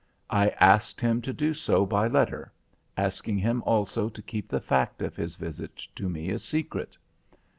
I 0.31 0.49
asked 0.59 0.99
him 0.99 1.21
to 1.21 1.31
do 1.31 1.53
so 1.53 1.85
by 1.85 2.07
letter, 2.07 2.51
asking 2.97 3.37
him 3.37 3.61
also 3.67 4.09
to 4.09 4.21
keep 4.23 4.47
the 4.49 4.59
fact 4.59 5.03
of 5.03 5.15
his 5.15 5.35
visit 5.35 5.75
to 5.93 6.09
me 6.09 6.31
a 6.31 6.39
secret. 6.39 6.97